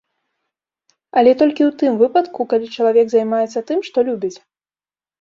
Але 1.21 1.31
толькі 1.43 1.63
ў 1.69 1.77
тым 1.83 1.93
выпадку, 2.01 2.39
калі 2.57 2.67
чалавек 2.75 3.05
займаецца 3.15 3.67
тым, 3.71 3.79
што 3.93 4.09
любіць. 4.13 4.37